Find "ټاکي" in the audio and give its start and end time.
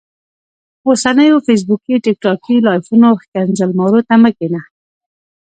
2.23-2.55